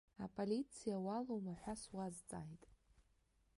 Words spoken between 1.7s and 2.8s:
суазҵааит.